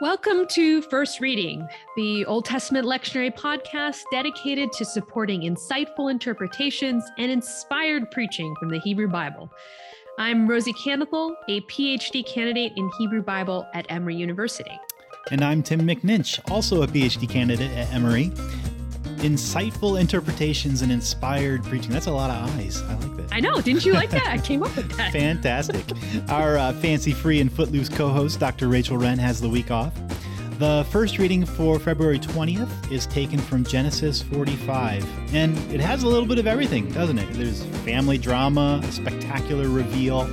[0.00, 7.30] Welcome to First Reading, the Old Testament lectionary podcast dedicated to supporting insightful interpretations and
[7.30, 9.52] inspired preaching from the Hebrew Bible.
[10.18, 14.80] I'm Rosy Kandathil, a PhD candidate in Hebrew Bible at Emory University.
[15.30, 18.32] And I'm Tim McNinch, also a PhD candidate at Emory.
[19.20, 21.90] Insightful interpretations and inspired preaching.
[21.90, 22.82] That's a lot of eyes.
[22.82, 23.28] I like that.
[23.32, 23.60] I know.
[23.60, 24.26] Didn't you like that?
[24.26, 25.12] I came up with that.
[25.12, 25.84] Fantastic.
[26.30, 28.68] Our uh, fancy free and footloose co host, Dr.
[28.68, 29.92] Rachel Wren, has the week off.
[30.58, 36.06] The first reading for February 20th is taken from Genesis 45, and it has a
[36.06, 37.32] little bit of everything, doesn't it?
[37.32, 40.28] There's family drama, a spectacular reveal,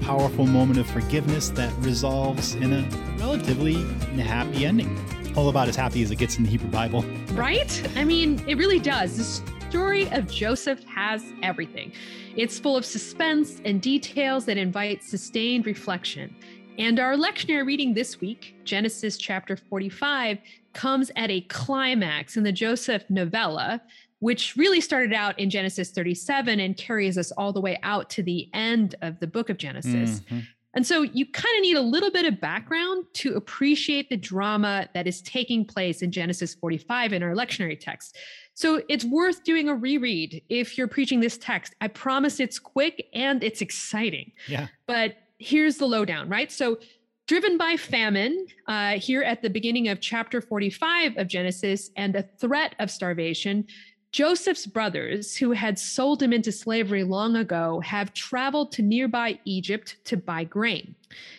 [0.00, 3.74] powerful moment of forgiveness that resolves in a relatively
[4.20, 4.96] happy ending
[5.38, 7.02] all about as happy as it gets in the Hebrew Bible.
[7.34, 7.88] Right?
[7.94, 9.16] I mean, it really does.
[9.16, 11.92] The story of Joseph has everything.
[12.34, 16.34] It's full of suspense and details that invite sustained reflection.
[16.76, 20.38] And our lectionary reading this week, Genesis chapter 45,
[20.72, 23.80] comes at a climax in the Joseph novella,
[24.18, 28.24] which really started out in Genesis 37 and carries us all the way out to
[28.24, 30.18] the end of the book of Genesis.
[30.18, 30.38] Mm-hmm.
[30.74, 34.88] And so you kind of need a little bit of background to appreciate the drama
[34.94, 38.16] that is taking place in Genesis 45 in our lectionary text.
[38.54, 41.74] So it's worth doing a reread if you're preaching this text.
[41.80, 44.32] I promise it's quick and it's exciting.
[44.46, 44.68] Yeah.
[44.86, 46.52] But here's the lowdown, right?
[46.52, 46.78] So
[47.26, 52.22] driven by famine uh, here at the beginning of chapter 45 of Genesis and a
[52.22, 53.66] threat of starvation,
[54.12, 59.96] Joseph's brothers, who had sold him into slavery long ago, have traveled to nearby Egypt
[60.04, 60.94] to buy grain.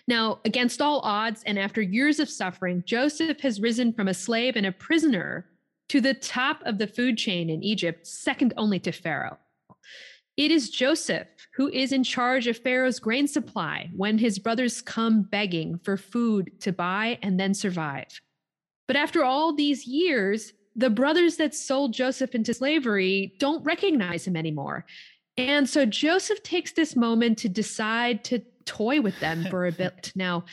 [0.07, 4.55] Now, against all odds, and after years of suffering, Joseph has risen from a slave
[4.55, 5.47] and a prisoner
[5.89, 9.39] to the top of the food chain in Egypt, second only to Pharaoh.
[10.37, 15.23] It is Joseph who is in charge of Pharaoh's grain supply when his brothers come
[15.23, 18.21] begging for food to buy and then survive.
[18.87, 24.37] But after all these years, the brothers that sold Joseph into slavery don't recognize him
[24.37, 24.85] anymore.
[25.37, 30.11] And so Joseph takes this moment to decide to toy with them for a bit.
[30.15, 30.45] Now,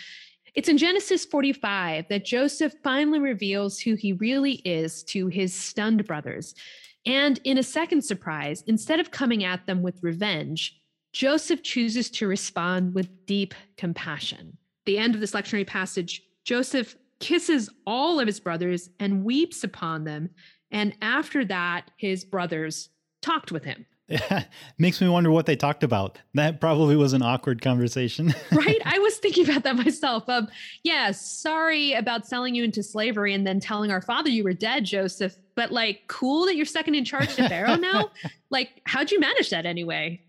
[0.55, 6.07] it's in Genesis 45 that Joseph finally reveals who he really is to his stunned
[6.07, 6.55] brothers.
[7.05, 10.81] And in a second surprise, instead of coming at them with revenge,
[11.13, 14.57] Joseph chooses to respond with deep compassion.
[14.87, 20.05] The end of this lectionary passage, Joseph kisses all of his brothers and weeps upon
[20.05, 20.31] them.
[20.71, 22.91] And after that, his brothers
[23.27, 23.87] talked with him.
[24.09, 24.45] Yeah,
[24.79, 26.19] makes me wonder what they talked about.
[26.35, 28.35] That probably was an awkward conversation.
[28.53, 28.81] right?
[28.85, 30.29] I was thinking about that myself.
[30.29, 30.49] Um,
[30.85, 34.85] yeah, sorry about selling you into slavery and then telling our father you were dead,
[34.85, 35.37] Joseph.
[35.57, 38.11] But like, cool that you're second in charge to Pharaoh now.
[38.51, 40.23] like, how'd you manage that anyway?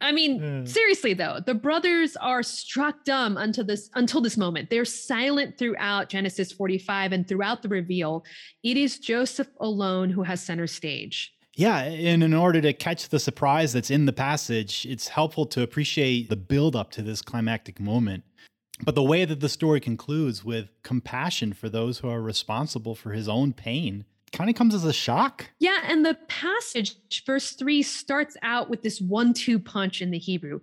[0.00, 4.68] I mean, seriously though, the brothers are struck dumb until this until this moment.
[4.68, 8.24] They're silent throughout Genesis 45 and throughout the reveal.
[8.64, 11.33] It is Joseph alone who has center stage.
[11.56, 15.62] Yeah, and in order to catch the surprise that's in the passage, it's helpful to
[15.62, 18.24] appreciate the build up to this climactic moment.
[18.82, 23.12] But the way that the story concludes with compassion for those who are responsible for
[23.12, 25.48] his own pain kind of comes as a shock.
[25.60, 30.60] Yeah, and the passage, verse three, starts out with this one-two punch in the Hebrew.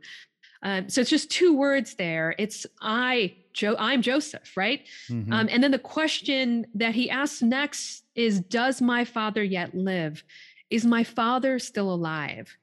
[0.62, 2.36] Um, so it's just two words there.
[2.38, 4.86] It's I, Joe, I'm Joseph, right?
[5.10, 5.32] Mm-hmm.
[5.32, 10.24] Um, and then the question that he asks next is, "Does my father yet live?
[10.72, 12.58] Is my father still alive?"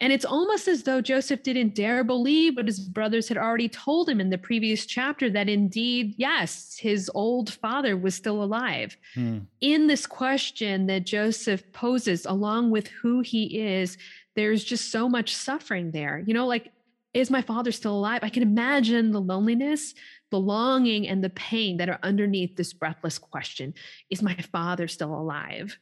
[0.00, 4.08] And it's almost as though Joseph didn't dare believe what his brothers had already told
[4.08, 8.96] him in the previous chapter that indeed, yes, his old father was still alive.
[9.14, 9.40] Hmm.
[9.60, 13.98] In this question that Joseph poses, along with who he is,
[14.36, 16.24] there's just so much suffering there.
[16.26, 16.72] You know, like,
[17.12, 18.20] is my father still alive?
[18.22, 19.94] I can imagine the loneliness,
[20.30, 23.74] the longing, and the pain that are underneath this breathless question
[24.08, 25.78] Is my father still alive?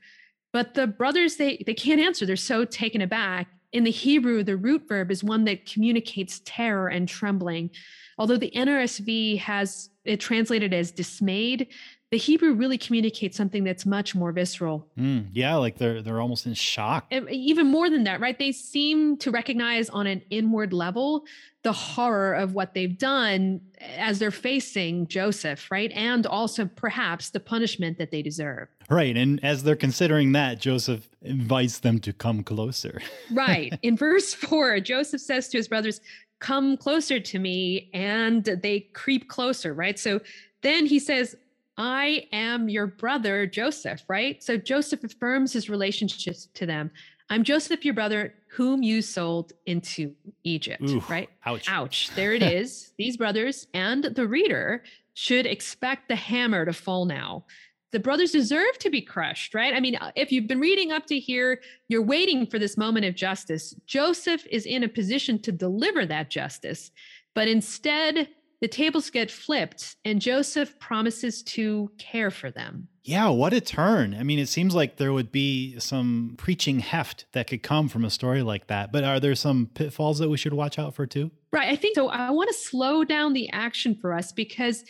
[0.53, 2.25] But the brothers, they, they can't answer.
[2.25, 6.89] They're so taken aback in the Hebrew, the root verb is one that communicates terror
[6.89, 7.71] and trembling.
[8.19, 11.69] Although the NRSV has it translated as dismayed,
[12.11, 14.89] the Hebrew really communicates something that's much more visceral.
[14.99, 17.07] Mm, yeah, like they're they're almost in shock.
[17.11, 18.39] And even more than that, right?
[18.39, 21.25] They seem to recognize on an inward level
[21.65, 23.61] the horror of what they've done
[23.99, 25.93] as they're facing Joseph, right?
[25.93, 28.69] And also perhaps the punishment that they deserve.
[28.89, 29.15] Right.
[29.17, 33.03] And as they're considering that, Joseph invites them to come closer.
[33.33, 33.79] right.
[33.83, 36.01] In verse 4, Joseph says to his brothers,
[36.41, 37.91] Come closer to me.
[37.95, 39.99] And they creep closer, right?
[39.99, 40.21] So
[40.63, 41.37] then he says,
[41.77, 44.43] I am your brother, Joseph, right?
[44.43, 46.91] So Joseph affirms his relationship to them.
[47.31, 50.15] I'm Joseph, your brother, whom you sold into
[50.45, 51.29] Egypt, right?
[51.45, 51.67] Ouch.
[51.69, 52.11] Ouch.
[52.17, 52.93] There it is.
[52.97, 54.83] These brothers and the reader
[55.15, 57.45] should expect the hammer to fall now.
[57.93, 59.75] The brothers deserve to be crushed, right?
[59.75, 63.07] I mean, uh, if you've been reading up to here, you're waiting for this moment
[63.07, 63.75] of justice.
[63.87, 66.91] Joseph is in a position to deliver that justice,
[67.35, 68.29] but instead,
[68.61, 72.89] the tables get flipped and Joseph promises to care for them.
[73.05, 74.15] Yeah, what a turn.
[74.15, 78.05] I mean, it seems like there would be some preaching heft that could come from
[78.05, 78.93] a story like that.
[78.93, 81.31] But are there some pitfalls that we should watch out for too?
[81.53, 81.69] Right.
[81.69, 82.09] I think so.
[82.09, 84.85] I want to slow down the action for us because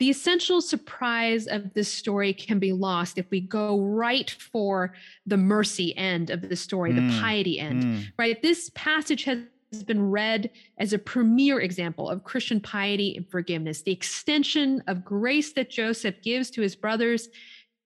[0.00, 4.94] the essential surprise of this story can be lost if we go right for
[5.26, 8.04] the mercy end of the story, mm, the piety end, mm.
[8.18, 8.42] right?
[8.42, 9.38] This passage has
[9.72, 13.82] has been read as a premier example of Christian piety and forgiveness.
[13.82, 17.28] The extension of grace that Joseph gives to his brothers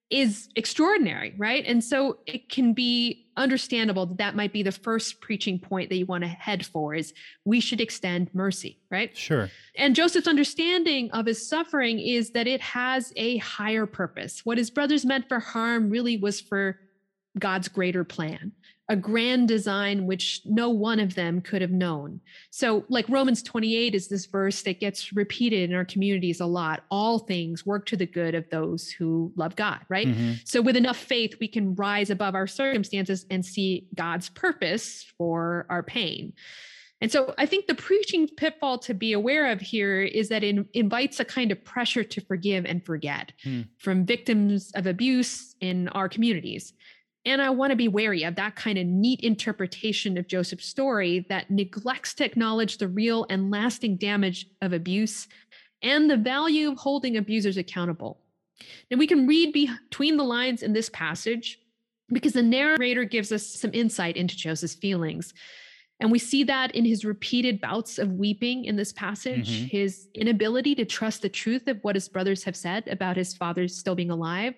[0.09, 1.65] is extraordinary, right?
[1.65, 5.95] And so it can be understandable that that might be the first preaching point that
[5.95, 7.13] you want to head for is
[7.43, 9.15] we should extend mercy, right?
[9.17, 9.49] Sure.
[9.75, 14.45] And Joseph's understanding of his suffering is that it has a higher purpose.
[14.45, 16.79] What his brothers meant for harm really was for
[17.39, 18.53] God's greater plan
[18.87, 22.19] a grand design which no one of them could have known.
[22.51, 26.83] So, like Romans 28 is this verse that gets repeated in our communities a lot.
[26.91, 30.07] All things work to the good of those who love God, right?
[30.07, 30.33] Mm-hmm.
[30.45, 35.65] So, with enough faith, we can rise above our circumstances and see God's purpose for
[35.69, 36.33] our pain.
[37.01, 40.65] And so I think the preaching pitfall to be aware of here is that it
[40.73, 43.61] invites a kind of pressure to forgive and forget hmm.
[43.77, 46.73] from victims of abuse in our communities.
[47.25, 51.25] And I want to be wary of that kind of neat interpretation of Joseph's story
[51.29, 55.27] that neglects to acknowledge the real and lasting damage of abuse
[55.81, 58.19] and the value of holding abusers accountable.
[58.89, 61.59] Now, we can read between the lines in this passage
[62.09, 65.33] because the narrator gives us some insight into Joseph's feelings.
[65.99, 69.67] And we see that in his repeated bouts of weeping in this passage, mm-hmm.
[69.67, 73.67] his inability to trust the truth of what his brothers have said about his father
[73.67, 74.55] still being alive,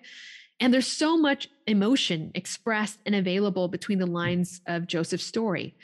[0.60, 5.74] and there's so much emotion expressed and available between the lines of Joseph's story.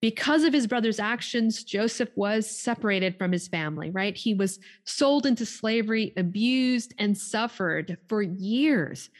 [0.00, 4.16] Because of his brother's actions, Joseph was separated from his family, right?
[4.16, 9.10] He was sold into slavery, abused, and suffered for years.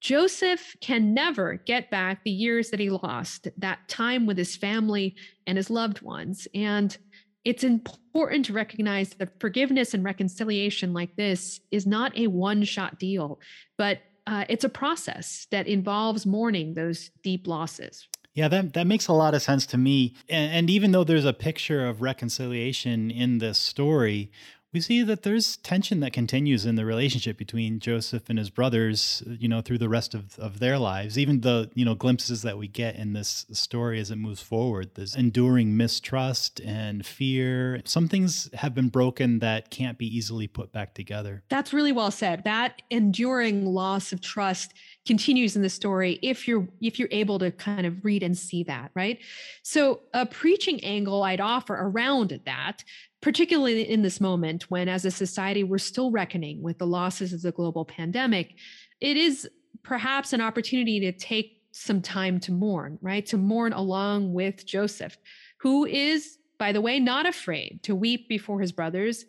[0.00, 5.16] Joseph can never get back the years that he lost, that time with his family
[5.46, 6.46] and his loved ones.
[6.54, 6.96] And
[7.44, 12.98] it's important to recognize that forgiveness and reconciliation like this is not a one shot
[13.00, 13.40] deal,
[13.76, 18.06] but uh, it's a process that involves mourning those deep losses.
[18.34, 20.14] Yeah, that that makes a lot of sense to me.
[20.28, 24.30] And, and, even though there's a picture of reconciliation in this story,
[24.72, 29.22] we see that there's tension that continues in the relationship between Joseph and his brothers,
[29.26, 31.18] you know, through the rest of, of their lives.
[31.18, 34.90] Even the, you know, glimpses that we get in this story as it moves forward,
[34.94, 37.80] there's enduring mistrust and fear.
[37.84, 41.42] Some things have been broken that can't be easily put back together.
[41.48, 42.44] That's really well said.
[42.44, 44.74] That enduring loss of trust
[45.06, 48.62] continues in the story if you're if you're able to kind of read and see
[48.62, 49.18] that right
[49.62, 52.84] so a preaching angle i'd offer around that
[53.20, 57.42] particularly in this moment when, as a society, we're still reckoning with the losses of
[57.42, 58.54] the global pandemic,
[59.00, 59.48] it is
[59.82, 63.26] perhaps an opportunity to take some time to mourn, right?
[63.26, 65.16] To mourn along with Joseph,
[65.58, 69.24] who is, by the way, not afraid to weep before his brothers,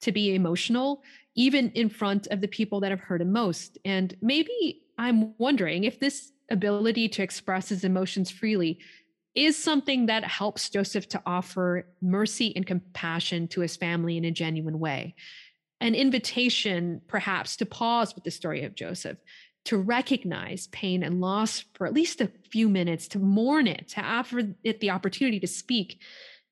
[0.00, 1.02] to be emotional,
[1.34, 3.78] even in front of the people that have hurt him most.
[3.84, 8.78] And maybe I'm wondering if this ability to express his emotions freely
[9.34, 14.30] is something that helps Joseph to offer mercy and compassion to his family in a
[14.30, 15.14] genuine way.
[15.80, 19.18] An invitation, perhaps, to pause with the story of Joseph,
[19.66, 24.00] to recognize pain and loss for at least a few minutes, to mourn it, to
[24.00, 26.00] offer it the opportunity to speak,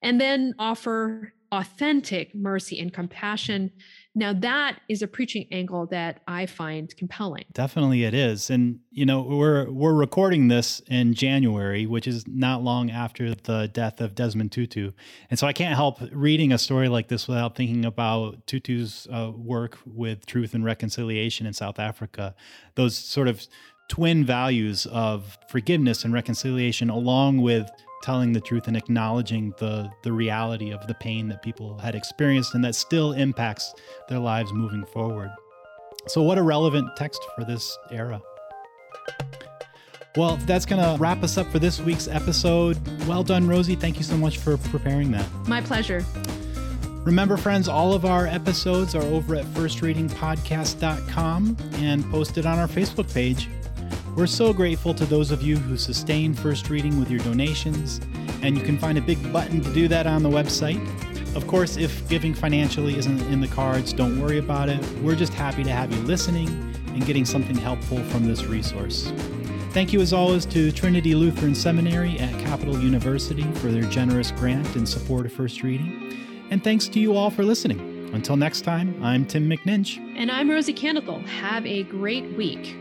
[0.03, 3.71] and then offer authentic mercy and compassion
[4.16, 7.47] now, that is a preaching angle that I find compelling.
[7.52, 8.49] Definitely it is.
[8.49, 13.68] And, you know, we're we're recording this in January, which is not long after the
[13.73, 14.92] death of Desmond Tutu.
[15.30, 19.33] And so I can't help reading a story like this without thinking about Tutu's uh,
[19.35, 22.37] work with truth and reconciliation in South Africa.
[22.76, 23.44] Those sort of
[23.88, 27.68] twin values of forgiveness and reconciliation along with
[28.04, 32.54] telling the truth and acknowledging the the reality of the pain that people had experienced
[32.54, 33.73] and that still impacts
[34.08, 35.30] their lives moving forward.
[36.06, 38.20] So what a relevant text for this era.
[40.16, 42.78] Well, that's going to wrap us up for this week's episode.
[43.08, 43.75] Well done, Rosy.
[43.75, 45.26] Thank you so much for preparing that.
[45.49, 46.04] My pleasure.
[47.04, 53.12] Remember, friends, all of our episodes are over at firstreadingpodcast.com and posted on our Facebook
[53.12, 53.49] page.
[54.16, 58.00] We're so grateful to those of you who sustain First Reading with your donations,
[58.42, 60.80] and you can find a big button to do that on the website.
[61.35, 64.80] Of course, if giving financially isn't in the cards, don't worry about it.
[65.02, 66.49] We're just happy to have you listening
[66.87, 69.12] and getting something helpful from this resource.
[69.73, 74.76] Thank you, as always, to Trinity Lutheran Seminary at Capital University for their generous grant
[74.76, 76.47] in support of First Reading.
[76.50, 78.11] And thanks to you all for listening.
[78.14, 79.99] Until next time, I'm Tim McNinch.
[80.16, 81.26] And I'm Rosy Kandathil.
[81.26, 82.76] Have a great week.